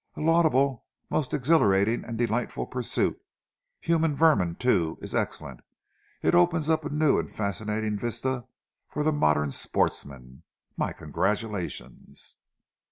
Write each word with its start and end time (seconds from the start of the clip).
"A 0.15 0.19
laudable, 0.19 0.87
a 1.11 1.13
most 1.13 1.31
exhilarating 1.31 2.03
and 2.05 2.17
delightful 2.17 2.65
pursuit! 2.65 3.21
`human 3.83 4.15
vermin,' 4.15 4.55
too, 4.55 4.97
is 4.99 5.13
excellent. 5.13 5.59
It 6.23 6.33
opens 6.33 6.71
up 6.71 6.83
a 6.83 6.89
new 6.89 7.19
and 7.19 7.29
fascinating 7.29 7.99
vista 7.99 8.45
for 8.89 9.03
the 9.03 9.11
modern 9.11 9.51
sportsman. 9.51 10.41
My 10.75 10.91
congratulations!" 10.91 12.37